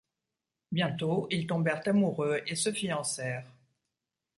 [0.71, 3.45] Bientôt, ils tombèrent amoureux et se fiancèrent.